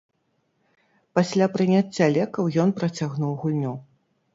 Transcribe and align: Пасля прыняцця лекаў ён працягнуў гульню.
Пасля 1.21 1.49
прыняцця 1.57 2.11
лекаў 2.19 2.53
ён 2.67 2.77
працягнуў 2.83 3.41
гульню. 3.43 3.81